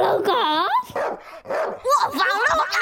[0.00, 2.73] 老狗，我完了。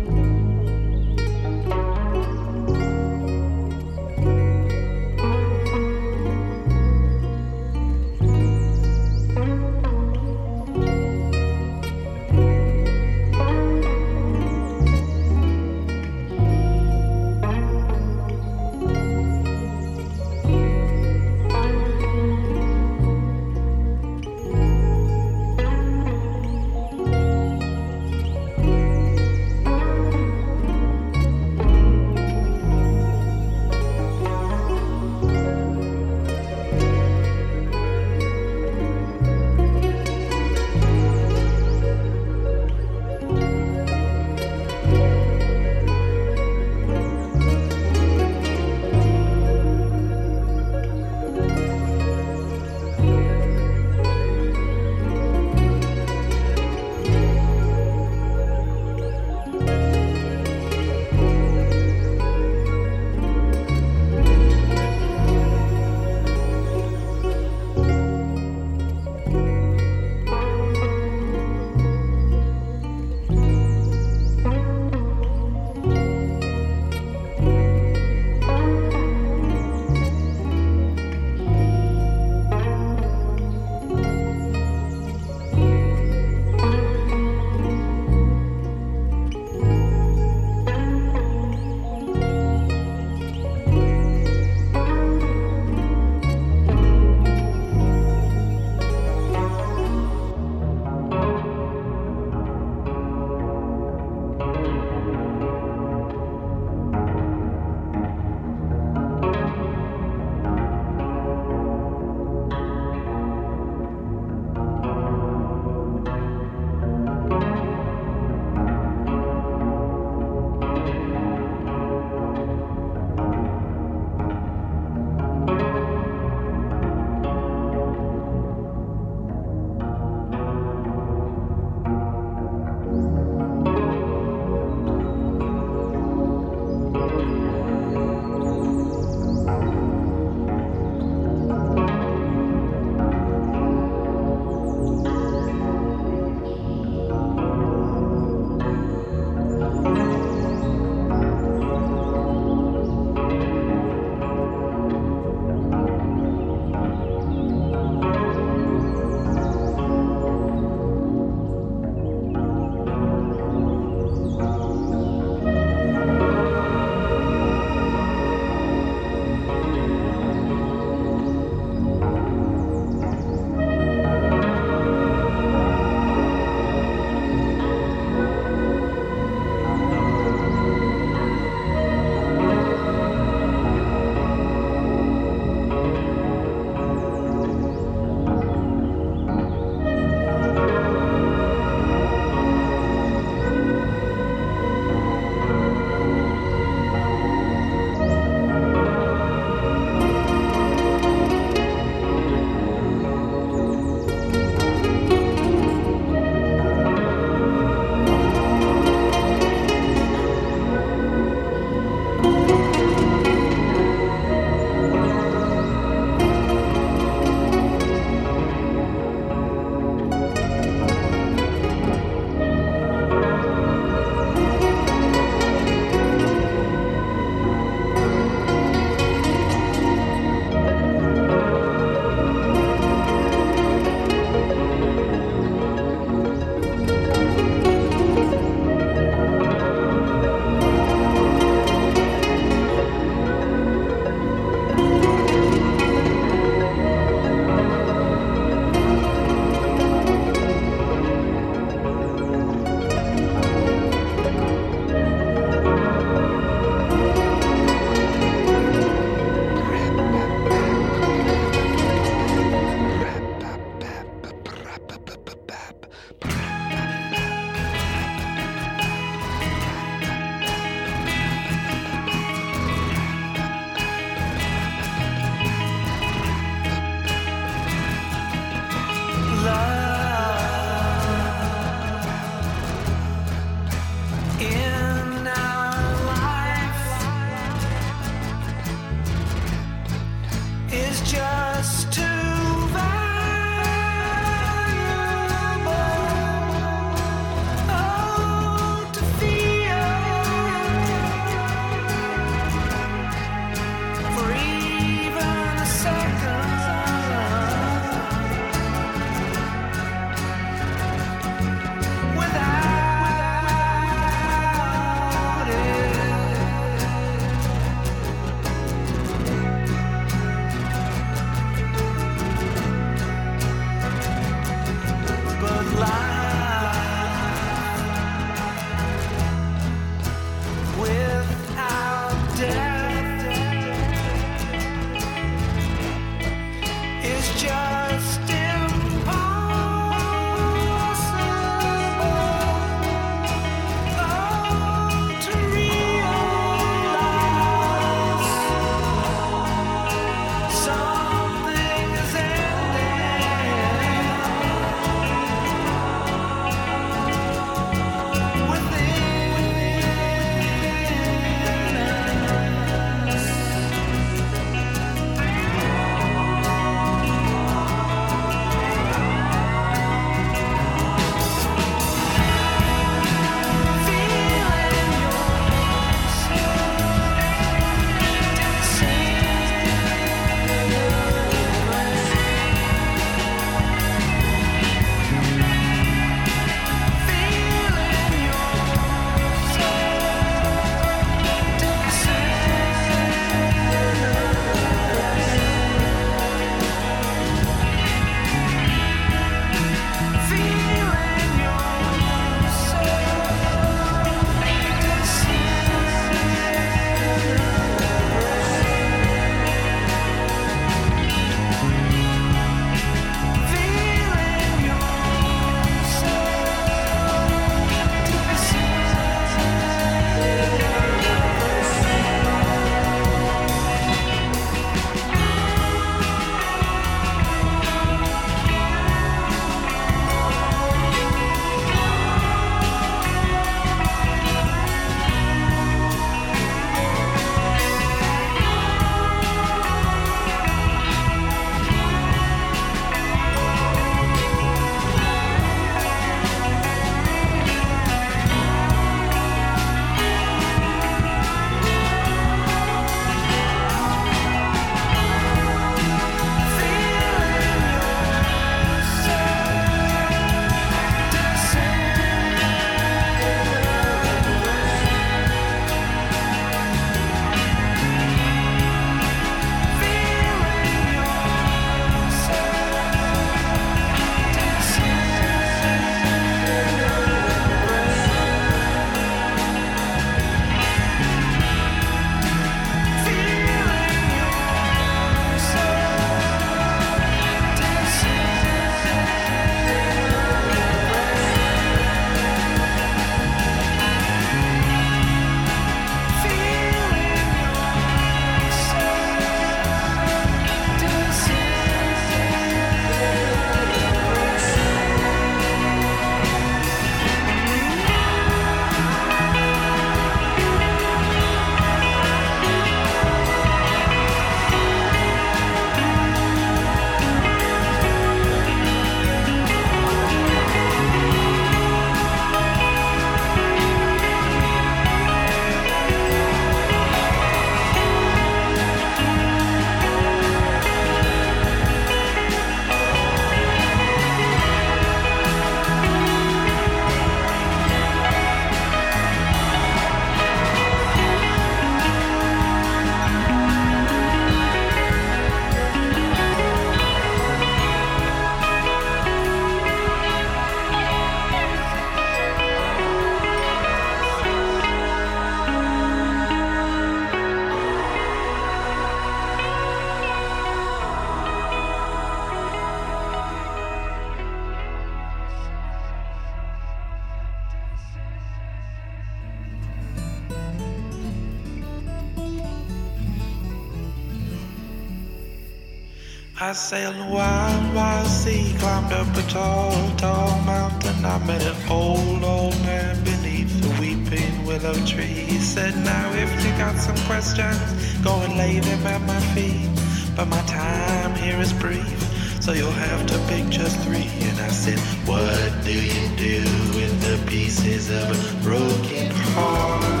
[576.51, 581.05] I sailed a wild, wild sea, climbed up a tall, tall mountain.
[581.05, 585.05] I met an old, old man beneath the weeping willow tree.
[585.31, 587.57] He said, Now, if you got some questions,
[588.03, 589.69] go and lay them at my feet.
[590.17, 592.01] But my time here is brief,
[592.43, 594.11] so you'll have to pick just three.
[594.27, 596.41] And I said, What do you do
[596.75, 600.00] with the pieces of a broken heart?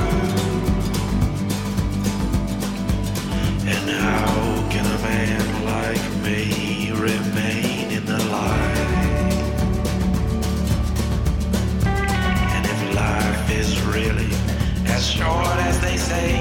[14.91, 16.31] As short as they say,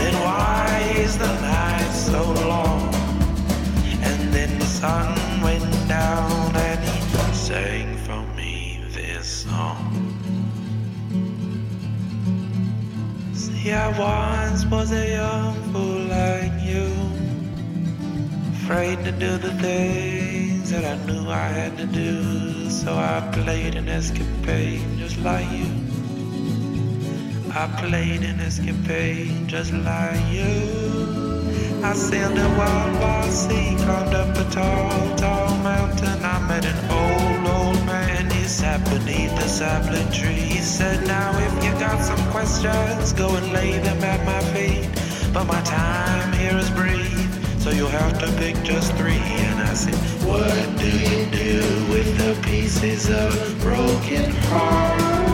[0.00, 2.82] then why is the night so long?
[4.08, 5.08] And then the sun
[5.42, 7.00] went down and he
[7.34, 9.84] sang for me this song.
[13.34, 16.86] See, I once was a young fool like you,
[18.54, 22.70] afraid to do the things that I knew I had to do.
[22.70, 25.69] So I played an escapade just like you.
[27.52, 31.80] I played an escapade just like you.
[31.82, 36.22] I sailed a wild, wild sea, climbed up a tall, tall mountain.
[36.22, 38.30] I met an old, old man.
[38.30, 40.32] He sat beneath a sapling tree.
[40.32, 44.88] He said, Now, if you got some questions, go and lay them at my feet.
[45.32, 49.24] But my time here is brief, so you'll have to pick just three.
[49.48, 51.58] And I said, What do you do
[51.90, 55.29] with the pieces of broken heart?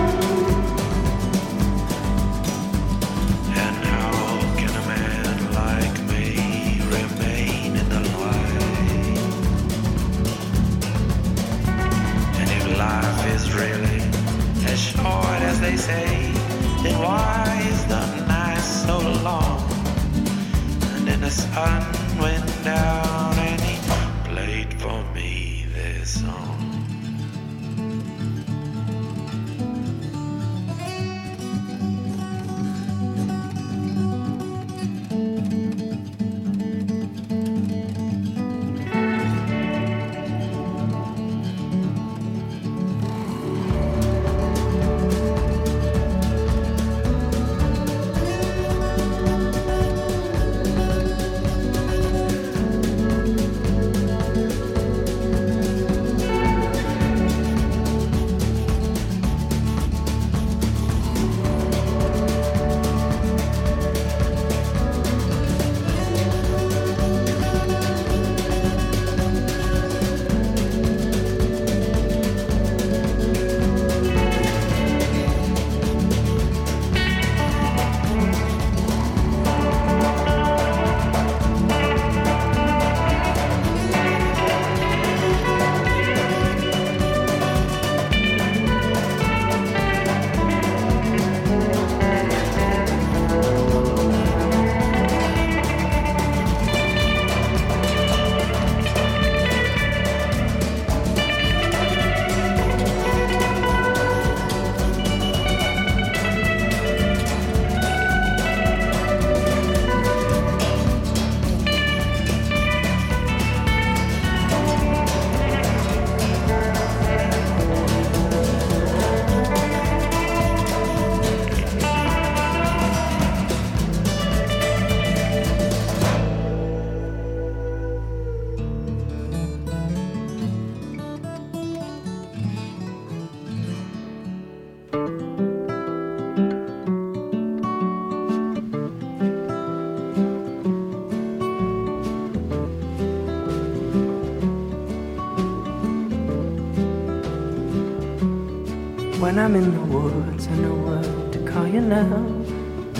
[149.26, 152.22] When I'm in the woods, I know what to call you now.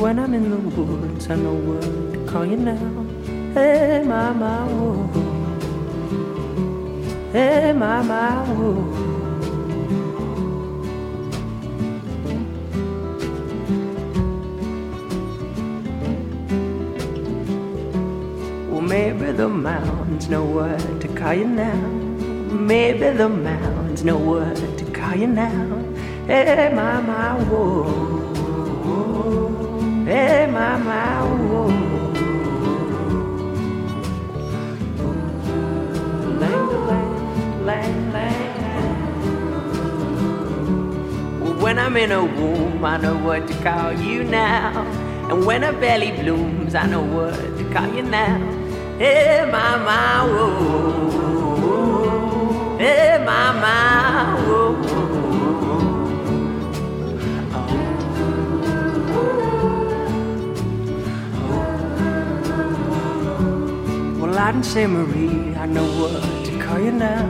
[0.02, 1.82] When I'm in the woods, I know what
[2.14, 3.06] to call you now.
[3.54, 5.08] Hey, my, my, whoa.
[5.14, 5.20] Oh.
[7.30, 8.74] Hey, my, my, whoa.
[8.74, 9.12] Oh.
[18.72, 21.86] Well, maybe the mountains know what to call you now.
[22.50, 25.65] Maybe the mountains know what to call you now.
[26.26, 27.84] Hey, my, my, whoa.
[30.04, 31.96] Hey, my, my, whoa.
[41.60, 44.84] When I'm in a womb, I know what to call you now.
[45.30, 48.38] And when a belly blooms, I know what to call you now.
[48.98, 51.56] Hey, mama, whoa.
[52.78, 54.05] Eh, hey, mama,
[64.36, 67.24] Well, I didn't say Marie, I know what to call you now.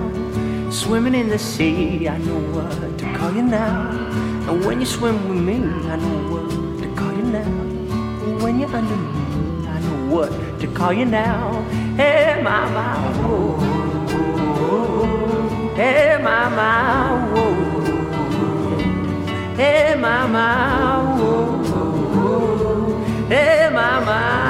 [0.72, 3.92] Swimming in the sea, I know what to call you now.
[4.50, 6.50] And when you swim with me, I know what
[6.82, 7.48] to call you now.
[8.42, 11.62] When you're under me, I know what to call you now.
[11.94, 13.56] Hey, mama, whoa.
[15.76, 17.54] Hey, mama, whoa.
[19.54, 21.62] Hey, mama, whoa.
[23.28, 24.45] Hey, mama.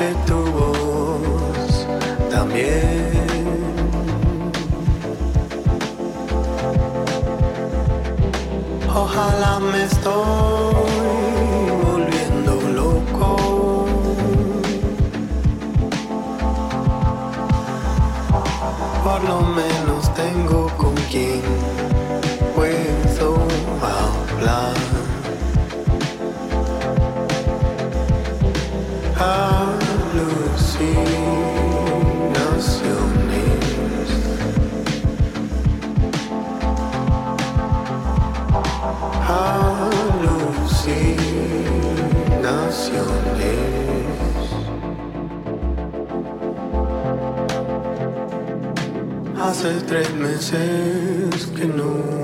[0.00, 1.86] escuche tu voz
[2.30, 3.10] también.
[8.94, 10.14] Ojalá me estoy
[11.84, 13.36] volviendo loco.
[19.04, 21.42] Por lo menos tengo con quien
[49.60, 52.19] hace tres meses que no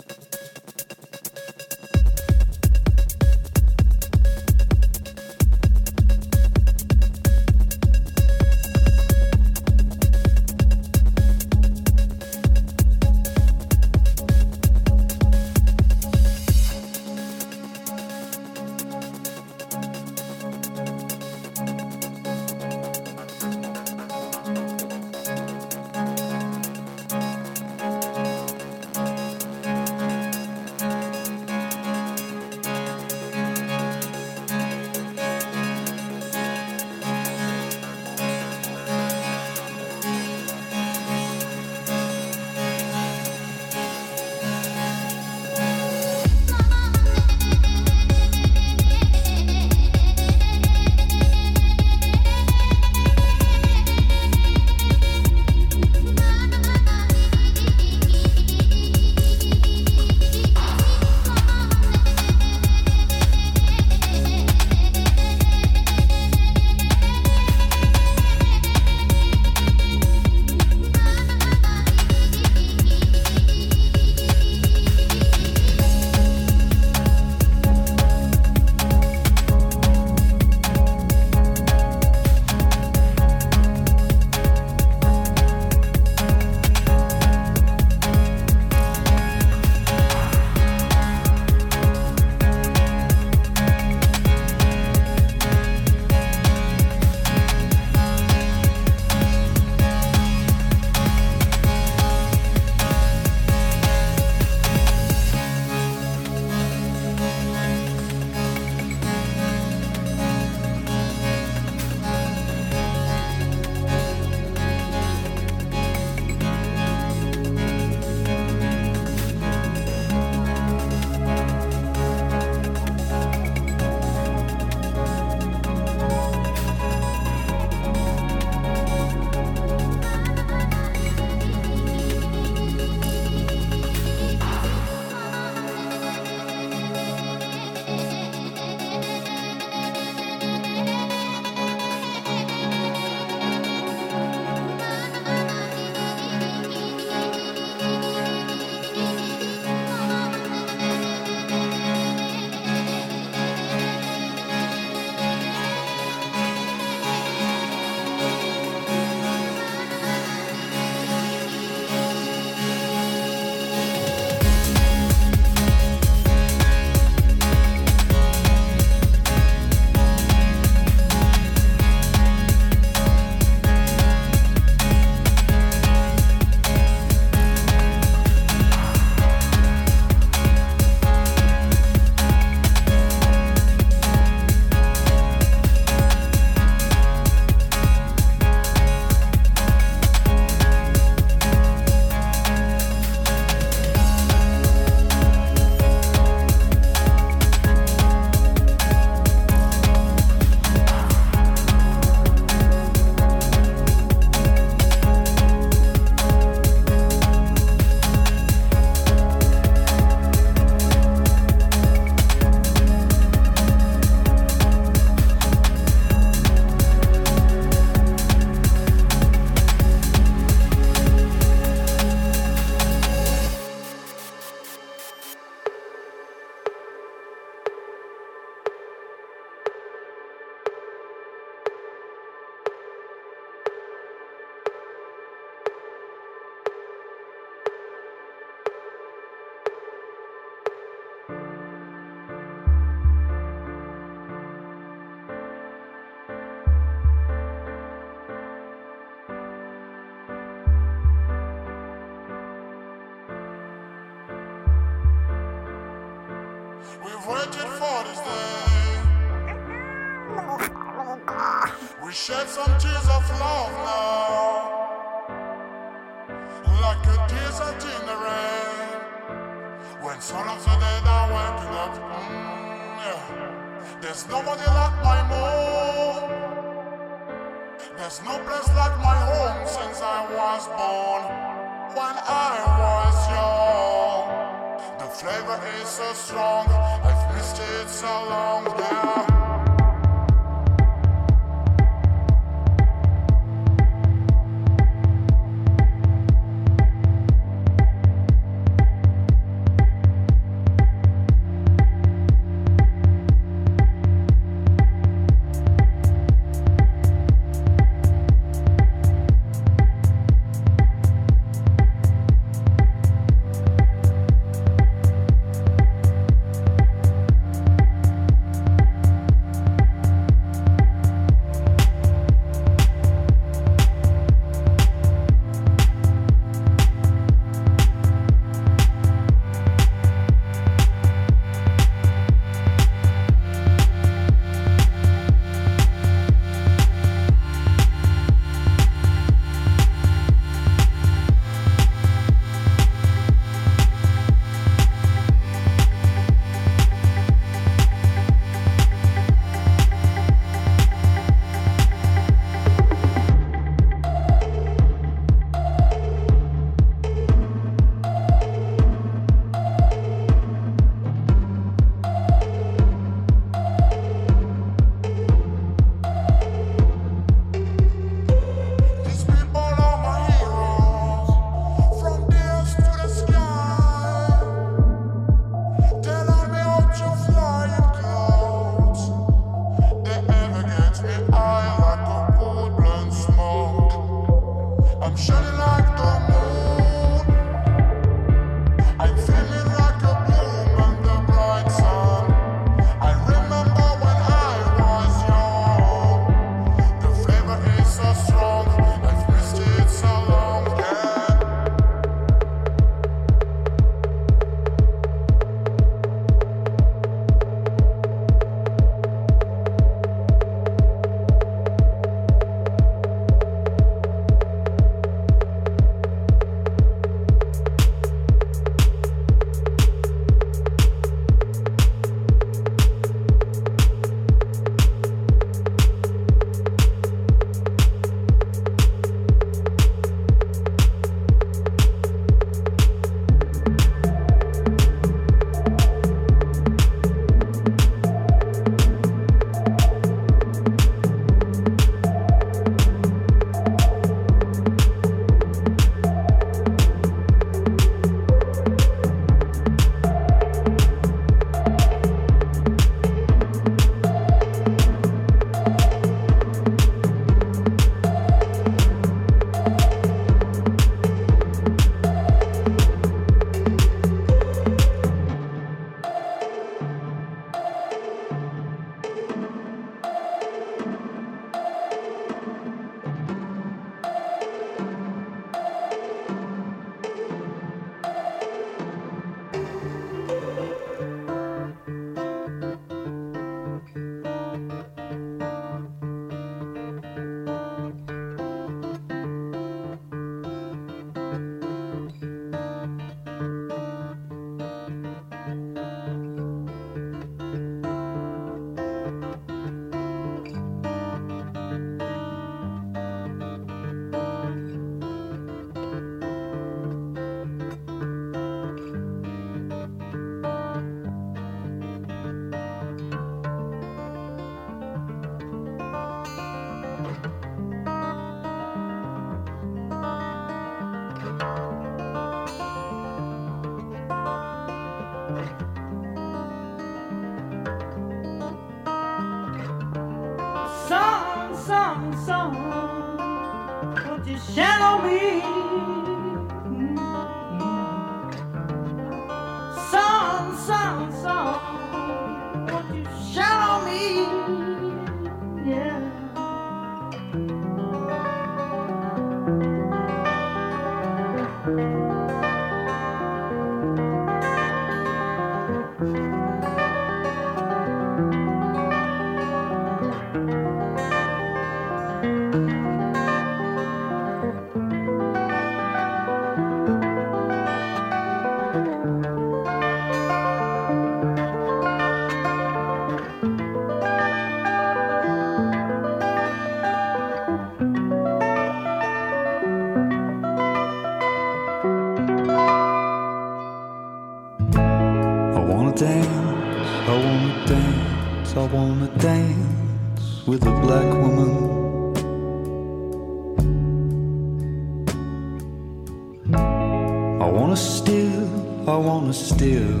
[599.06, 600.00] wanna steal.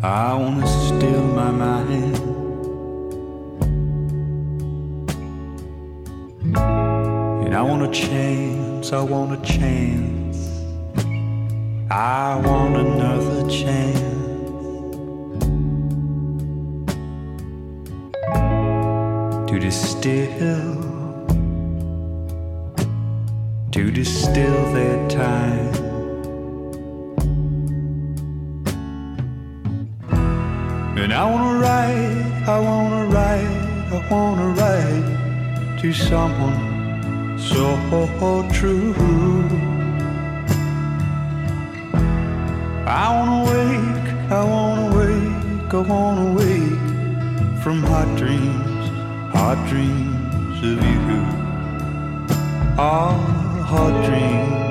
[0.00, 2.16] I wanna steal my mind.
[7.44, 10.38] And I want a chance, I want a chance.
[11.90, 14.04] I want another chance.
[19.50, 20.74] To distill,
[23.72, 25.55] to distill that time.
[34.10, 37.76] wanna write to someone so
[38.52, 38.94] true.
[42.86, 48.84] I wanna wake, I wanna wake, I wanna wake from hot dreams,
[49.34, 51.22] hot dreams of you.
[52.78, 53.12] Ah,
[53.66, 54.65] hot dreams.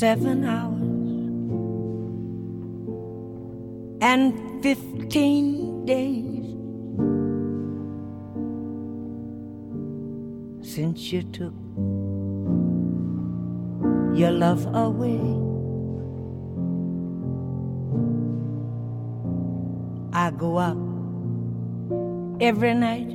[0.00, 0.80] Seven hours
[4.00, 6.46] and fifteen days
[10.66, 11.52] since you took
[14.18, 15.20] your love away.
[20.14, 20.80] I go out
[22.40, 23.12] every night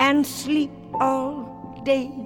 [0.00, 2.25] and sleep all day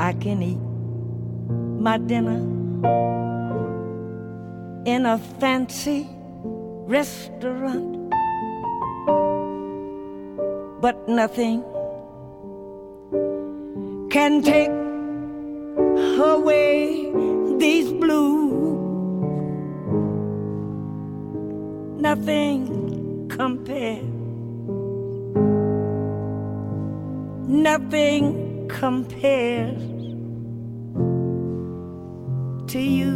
[0.00, 0.58] I can eat
[1.78, 2.40] my dinner
[4.86, 6.08] in a fancy
[6.86, 8.10] restaurant,
[10.80, 11.62] but nothing
[14.10, 14.70] can take
[16.32, 17.12] away
[17.58, 18.72] these blues.
[22.00, 24.02] Nothing compares.
[27.46, 29.89] Nothing compares
[32.70, 33.10] to you.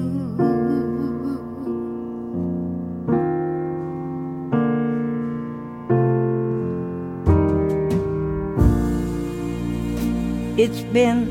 [10.56, 11.30] It's been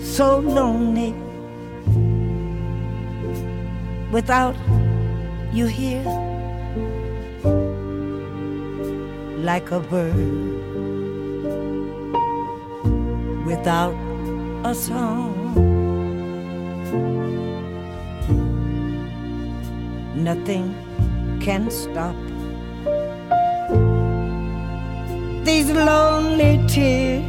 [0.00, 1.14] so lonely
[4.12, 4.54] without
[5.52, 6.04] you here,
[9.42, 10.14] like a bird
[13.46, 13.94] without
[14.64, 15.75] a song.
[20.26, 20.74] Nothing
[21.38, 22.16] can stop
[25.44, 27.22] these lonely tears.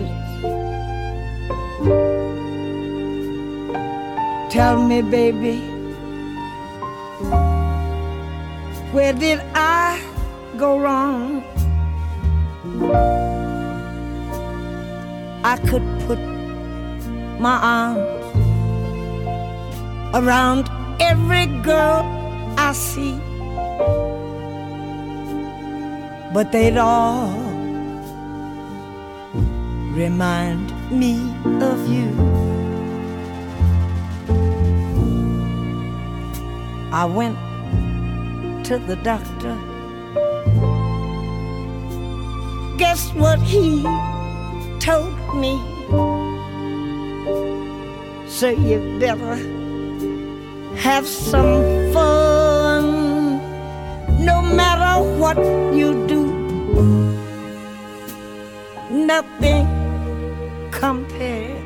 [4.49, 5.59] Tell me, baby,
[8.91, 10.01] where did I
[10.57, 11.43] go wrong?
[15.43, 16.19] I could put
[17.39, 18.09] my arms
[20.15, 20.67] around
[20.99, 22.16] every girl
[22.73, 23.17] See,
[26.33, 27.31] but they'd all
[29.93, 31.15] remind me
[31.61, 32.11] of you.
[36.91, 37.37] I went
[38.65, 39.55] to the doctor.
[42.77, 43.81] Guess what he
[44.79, 45.55] told me?
[48.27, 49.35] So you better
[50.75, 52.56] have some fun
[55.27, 55.37] what
[55.75, 56.21] you do.
[58.89, 59.65] Nothing
[60.71, 61.63] compared,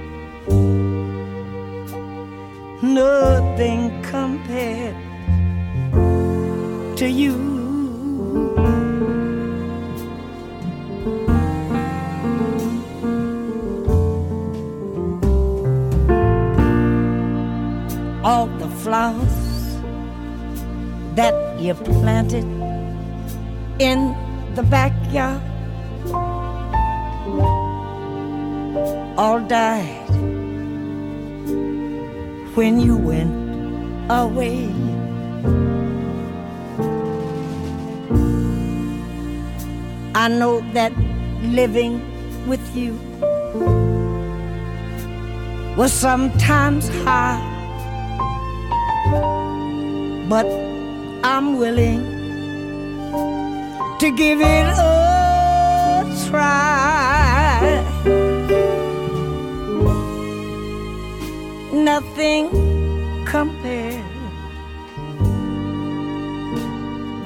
[2.82, 4.96] nothing compared
[6.98, 7.36] to you.
[18.24, 19.38] All the flowers
[21.16, 22.61] that you planted
[23.82, 24.14] in
[24.54, 25.42] the backyard
[29.18, 30.08] all died
[32.54, 33.34] when you went
[34.12, 34.70] away.
[40.14, 40.94] I know that
[41.42, 41.94] living
[42.48, 42.94] with you
[45.76, 47.42] was sometimes hard,
[50.30, 50.46] but
[51.24, 52.21] I'm willing
[54.02, 57.86] to give it a try.
[61.72, 62.50] Nothing
[63.28, 64.04] compares,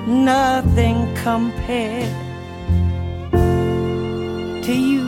[0.06, 2.12] nothing compared
[4.66, 5.05] to you.